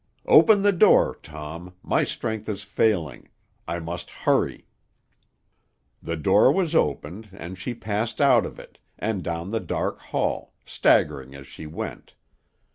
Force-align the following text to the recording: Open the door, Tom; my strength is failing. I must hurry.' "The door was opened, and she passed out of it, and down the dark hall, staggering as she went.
Open 0.25 0.63
the 0.63 0.71
door, 0.71 1.19
Tom; 1.21 1.75
my 1.83 2.03
strength 2.03 2.49
is 2.49 2.63
failing. 2.63 3.29
I 3.67 3.77
must 3.77 4.09
hurry.' 4.09 4.65
"The 6.01 6.17
door 6.17 6.51
was 6.51 6.73
opened, 6.73 7.29
and 7.31 7.55
she 7.55 7.75
passed 7.75 8.19
out 8.19 8.43
of 8.43 8.57
it, 8.57 8.79
and 8.97 9.21
down 9.23 9.51
the 9.51 9.59
dark 9.59 9.99
hall, 9.99 10.55
staggering 10.65 11.35
as 11.35 11.45
she 11.45 11.67
went. 11.67 12.15